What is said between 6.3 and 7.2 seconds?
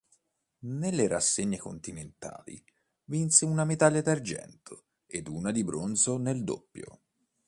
doppio.